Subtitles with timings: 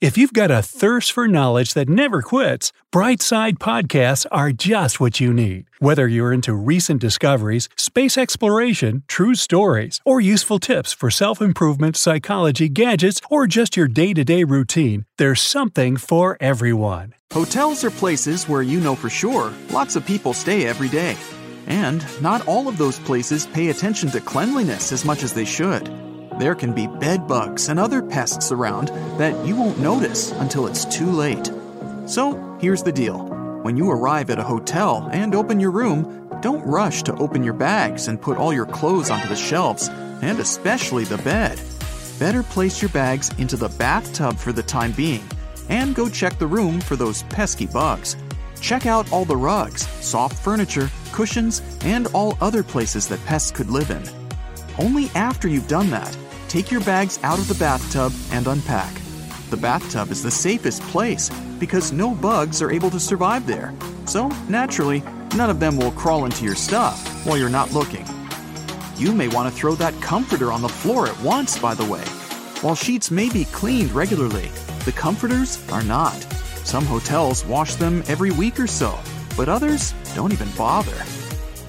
[0.00, 5.20] If you've got a thirst for knowledge that never quits, Brightside Podcasts are just what
[5.20, 5.66] you need.
[5.78, 11.96] Whether you're into recent discoveries, space exploration, true stories, or useful tips for self improvement,
[11.96, 17.14] psychology, gadgets, or just your day to day routine, there's something for everyone.
[17.32, 21.16] Hotels are places where you know for sure lots of people stay every day.
[21.66, 25.88] And not all of those places pay attention to cleanliness as much as they should.
[26.38, 30.84] There can be bed bugs and other pests around that you won't notice until it's
[30.84, 31.50] too late.
[32.06, 33.28] So here's the deal
[33.62, 37.54] when you arrive at a hotel and open your room, don't rush to open your
[37.54, 39.88] bags and put all your clothes onto the shelves,
[40.22, 41.58] and especially the bed.
[42.18, 45.22] Better place your bags into the bathtub for the time being
[45.68, 48.16] and go check the room for those pesky bugs.
[48.60, 53.70] Check out all the rugs, soft furniture, cushions, and all other places that pests could
[53.70, 54.02] live in.
[54.78, 56.16] Only after you've done that,
[56.54, 58.94] take your bags out of the bathtub and unpack.
[59.50, 63.74] The bathtub is the safest place because no bugs are able to survive there.
[64.04, 65.00] So, naturally,
[65.34, 68.06] none of them will crawl into your stuff while you're not looking.
[68.96, 72.04] You may want to throw that comforter on the floor at once, by the way.
[72.60, 74.48] While sheets may be cleaned regularly,
[74.84, 76.14] the comforters are not.
[76.62, 78.96] Some hotels wash them every week or so,
[79.36, 81.02] but others don't even bother.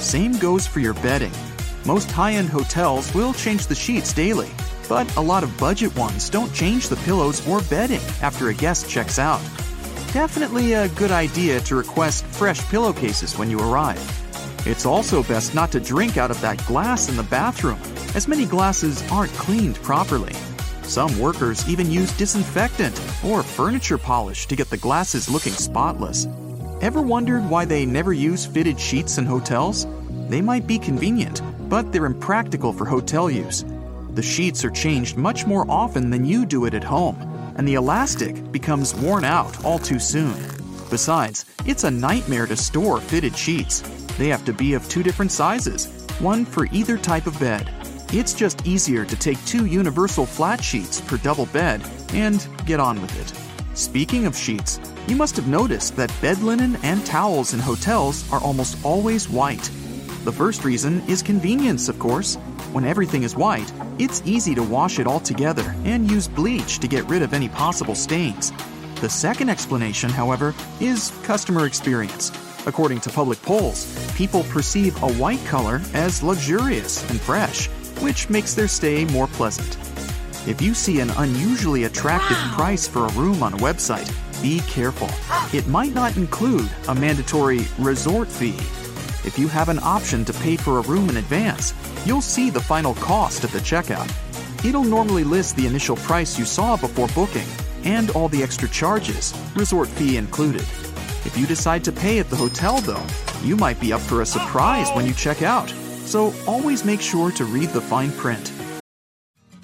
[0.00, 1.32] Same goes for your bedding.
[1.84, 4.50] Most high end hotels will change the sheets daily,
[4.88, 8.88] but a lot of budget ones don't change the pillows or bedding after a guest
[8.88, 9.40] checks out.
[10.12, 14.00] Definitely a good idea to request fresh pillowcases when you arrive.
[14.66, 17.80] It's also best not to drink out of that glass in the bathroom,
[18.14, 20.34] as many glasses aren't cleaned properly.
[20.82, 26.28] Some workers even use disinfectant or furniture polish to get the glasses looking spotless.
[26.80, 29.86] Ever wondered why they never use fitted sheets in hotels?
[30.28, 33.64] They might be convenient, but they're impractical for hotel use.
[34.14, 37.16] The sheets are changed much more often than you do it at home,
[37.56, 40.36] and the elastic becomes worn out all too soon.
[40.90, 43.80] Besides, it's a nightmare to store fitted sheets.
[44.18, 45.86] They have to be of two different sizes,
[46.18, 47.70] one for either type of bed.
[48.12, 53.00] It's just easier to take two universal flat sheets per double bed and get on
[53.00, 53.32] with it.
[53.74, 58.42] Speaking of sheets, you must have noticed that bed linen and towels in hotels are
[58.42, 59.70] almost always white.
[60.24, 62.36] The first reason is convenience, of course.
[62.72, 66.88] When everything is white, it's easy to wash it all together and use bleach to
[66.88, 68.50] get rid of any possible stains.
[69.02, 72.32] The second explanation, however, is customer experience.
[72.66, 77.66] According to public polls, people perceive a white color as luxurious and fresh,
[78.00, 79.76] which makes their stay more pleasant.
[80.48, 85.10] If you see an unusually attractive price for a room on a website, be careful.
[85.56, 88.56] It might not include a mandatory resort fee.
[89.28, 91.74] If you have an option to pay for a room in advance,
[92.04, 94.10] you'll see the final cost at the checkout.
[94.64, 97.46] It'll normally list the initial price you saw before booking
[97.84, 100.62] and all the extra charges, resort fee included.
[101.24, 103.06] If you decide to pay at the hotel, though,
[103.42, 105.70] you might be up for a surprise when you check out.
[106.04, 108.52] So always make sure to read the fine print.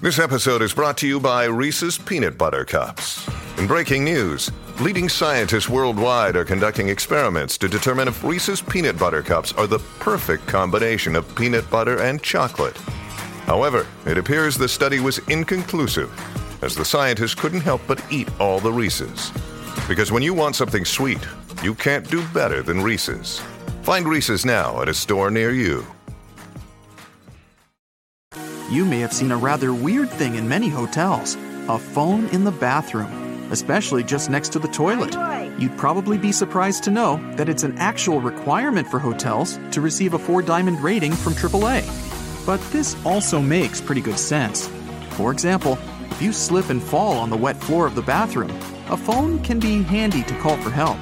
[0.00, 3.28] This episode is brought to you by Reese's Peanut Butter Cups.
[3.64, 9.22] In breaking news, leading scientists worldwide are conducting experiments to determine if Reese's Peanut Butter
[9.22, 12.76] Cups are the perfect combination of peanut butter and chocolate.
[13.46, 16.12] However, it appears the study was inconclusive,
[16.62, 19.32] as the scientists couldn't help but eat all the Reese's.
[19.88, 21.26] Because when you want something sweet,
[21.62, 23.40] you can't do better than Reese's.
[23.80, 25.86] Find Reese's now at a store near you.
[28.70, 32.52] You may have seen a rather weird thing in many hotels a phone in the
[32.52, 35.14] bathroom, especially just next to the toilet.
[35.58, 40.14] You'd probably be surprised to know that it's an actual requirement for hotels to receive
[40.14, 41.84] a 4 diamond rating from AAA.
[42.46, 44.68] But this also makes pretty good sense.
[45.10, 45.78] For example,
[46.10, 48.50] if you slip and fall on the wet floor of the bathroom,
[48.88, 50.98] a phone can be handy to call for help.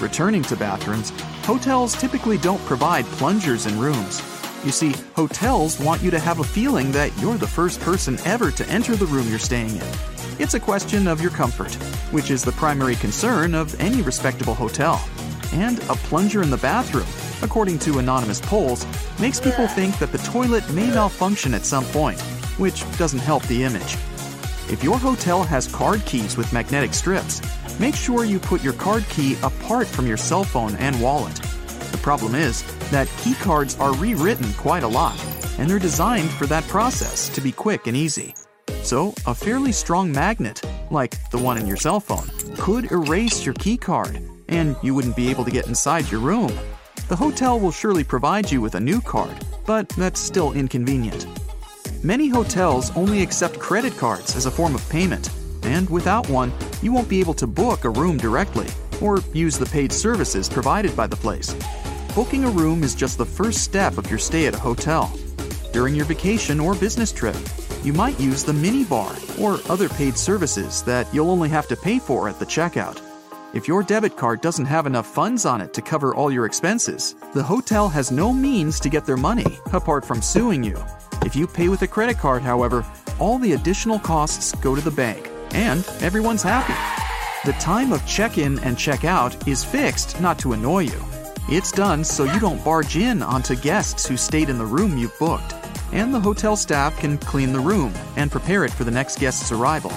[0.00, 1.10] Returning to bathrooms,
[1.44, 4.22] hotels typically don't provide plungers in rooms.
[4.64, 8.50] You see, hotels want you to have a feeling that you're the first person ever
[8.50, 10.15] to enter the room you're staying in.
[10.38, 11.72] It's a question of your comfort,
[12.12, 15.02] which is the primary concern of any respectable hotel.
[15.54, 17.06] And a plunger in the bathroom,
[17.42, 18.84] according to anonymous polls,
[19.18, 22.20] makes people think that the toilet may malfunction at some point,
[22.58, 23.96] which doesn't help the image.
[24.68, 27.40] If your hotel has card keys with magnetic strips,
[27.80, 31.36] make sure you put your card key apart from your cell phone and wallet.
[31.92, 35.18] The problem is that key cards are rewritten quite a lot,
[35.56, 38.34] and they're designed for that process to be quick and easy.
[38.82, 43.54] So, a fairly strong magnet, like the one in your cell phone, could erase your
[43.54, 46.52] key card, and you wouldn't be able to get inside your room.
[47.08, 51.26] The hotel will surely provide you with a new card, but that's still inconvenient.
[52.02, 55.30] Many hotels only accept credit cards as a form of payment,
[55.64, 56.52] and without one,
[56.82, 58.68] you won't be able to book a room directly
[59.00, 61.54] or use the paid services provided by the place.
[62.14, 65.12] Booking a room is just the first step of your stay at a hotel.
[65.72, 67.36] During your vacation or business trip,
[67.86, 72.00] you might use the minibar or other paid services that you'll only have to pay
[72.00, 73.00] for at the checkout.
[73.54, 77.14] If your debit card doesn't have enough funds on it to cover all your expenses,
[77.32, 80.76] the hotel has no means to get their money apart from suing you.
[81.24, 82.84] If you pay with a credit card, however,
[83.20, 86.74] all the additional costs go to the bank, and everyone's happy.
[87.48, 91.04] The time of check in and check out is fixed not to annoy you.
[91.48, 95.16] It's done so you don't barge in onto guests who stayed in the room you've
[95.20, 95.54] booked,
[95.96, 99.50] and the hotel staff can clean the room and prepare it for the next guest's
[99.50, 99.90] arrival.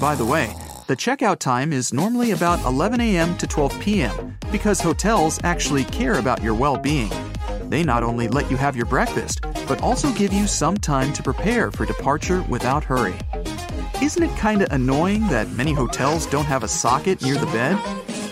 [0.00, 0.54] By the way,
[0.86, 3.36] the checkout time is normally about 11 a.m.
[3.36, 4.38] to 12 p.m.
[4.50, 7.10] because hotels actually care about your well being.
[7.68, 11.22] They not only let you have your breakfast, but also give you some time to
[11.22, 13.16] prepare for departure without hurry.
[14.00, 17.72] Isn't it kinda annoying that many hotels don't have a socket near the bed?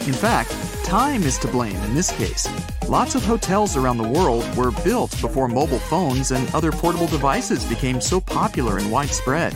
[0.06, 0.56] In fact,
[0.94, 2.48] time is to blame in this case.
[2.88, 7.64] Lots of hotels around the world were built before mobile phones and other portable devices
[7.64, 9.52] became so popular and widespread.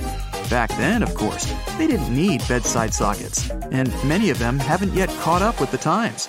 [0.50, 1.46] Back then, of course,
[1.78, 5.78] they didn't need bedside sockets, and many of them haven't yet caught up with the
[5.78, 6.28] times.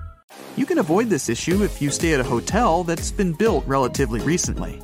[0.61, 4.19] You can avoid this issue if you stay at a hotel that's been built relatively
[4.19, 4.79] recently.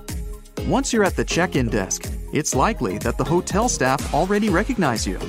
[0.66, 5.06] Once you're at the check in desk, it's likely that the hotel staff already recognize
[5.06, 5.20] you.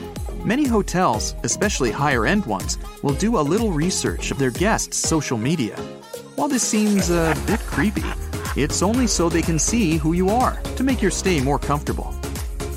[0.47, 5.37] Many hotels, especially higher end ones, will do a little research of their guests' social
[5.37, 5.77] media.
[6.37, 8.05] While this seems a bit creepy,
[8.57, 12.15] it's only so they can see who you are to make your stay more comfortable.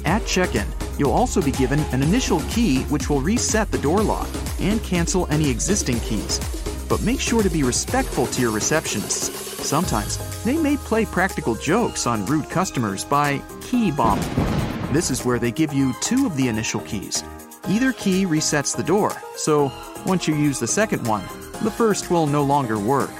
[0.04, 0.68] At check in,
[0.98, 4.28] you'll also be given an initial key which will reset the door lock
[4.60, 6.61] and cancel any existing keys.
[6.92, 9.32] But make sure to be respectful to your receptionists.
[9.64, 14.28] Sometimes they may play practical jokes on rude customers by key bombing.
[14.92, 17.24] This is where they give you two of the initial keys.
[17.70, 19.72] Either key resets the door, so
[20.06, 21.24] once you use the second one,
[21.64, 23.14] the first will no longer work.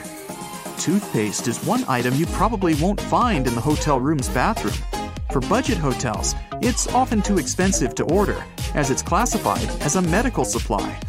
[0.78, 4.76] Toothpaste is one item you probably won't find in the hotel room's bathroom.
[5.32, 10.44] For budget hotels, it's often too expensive to order, as it's classified as a medical
[10.44, 11.00] supply.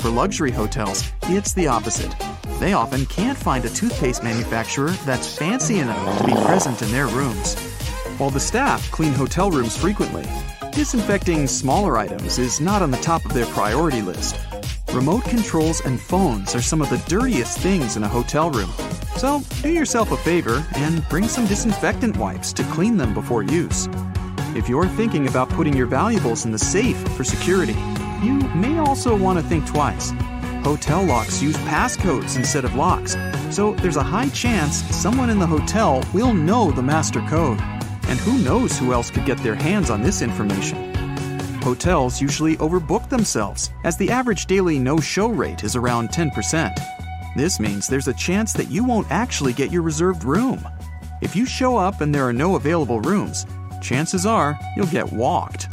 [0.00, 2.14] For luxury hotels, it's the opposite.
[2.58, 7.06] They often can't find a toothpaste manufacturer that's fancy enough to be present in their
[7.08, 7.54] rooms.
[8.16, 10.24] While the staff clean hotel rooms frequently,
[10.72, 14.40] disinfecting smaller items is not on the top of their priority list.
[14.94, 18.70] Remote controls and phones are some of the dirtiest things in a hotel room.
[19.18, 23.86] So, do yourself a favor and bring some disinfectant wipes to clean them before use.
[24.56, 27.76] If you're thinking about putting your valuables in the safe for security,
[28.22, 30.12] you may also want to think twice.
[30.62, 33.16] Hotel locks use passcodes instead of locks,
[33.50, 37.60] so there's a high chance someone in the hotel will know the master code.
[38.08, 40.94] And who knows who else could get their hands on this information?
[41.62, 46.74] Hotels usually overbook themselves, as the average daily no show rate is around 10%.
[47.36, 50.66] This means there's a chance that you won't actually get your reserved room.
[51.20, 53.46] If you show up and there are no available rooms,
[53.80, 55.72] chances are you'll get walked.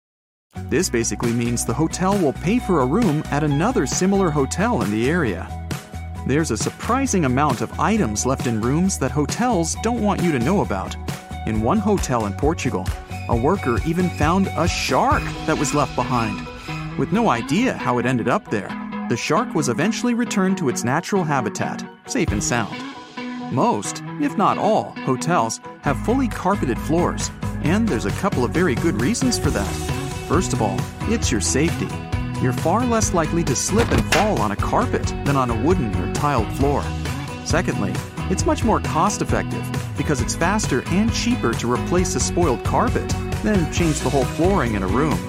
[0.71, 4.89] This basically means the hotel will pay for a room at another similar hotel in
[4.91, 5.49] the area.
[6.25, 10.39] There's a surprising amount of items left in rooms that hotels don't want you to
[10.39, 10.95] know about.
[11.45, 12.85] In one hotel in Portugal,
[13.27, 16.47] a worker even found a shark that was left behind.
[16.97, 18.69] With no idea how it ended up there,
[19.09, 22.81] the shark was eventually returned to its natural habitat, safe and sound.
[23.51, 27.29] Most, if not all, hotels have fully carpeted floors,
[27.63, 29.90] and there's a couple of very good reasons for that.
[30.31, 30.79] First of all,
[31.13, 31.89] it's your safety.
[32.41, 35.93] You're far less likely to slip and fall on a carpet than on a wooden
[35.93, 36.85] or tiled floor.
[37.43, 37.91] Secondly,
[38.29, 39.61] it's much more cost effective
[39.97, 43.09] because it's faster and cheaper to replace a spoiled carpet
[43.43, 45.19] than change the whole flooring in a room.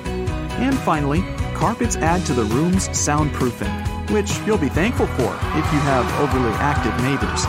[0.63, 1.23] And finally,
[1.57, 6.53] carpets add to the room's soundproofing, which you'll be thankful for if you have overly
[6.59, 7.45] active neighbors.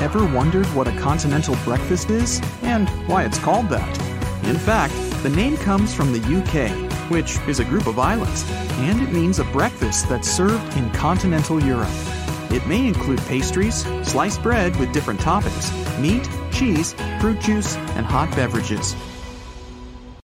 [0.00, 3.98] Ever wondered what a continental breakfast is and why it's called that?
[4.46, 6.70] In fact, the name comes from the UK,
[7.10, 8.44] which is a group of islands,
[8.78, 11.88] and it means a breakfast that's served in continental Europe.
[12.50, 15.70] It may include pastries, sliced bread with different toppings,
[16.00, 18.94] meat, cheese, fruit juice, and hot beverages.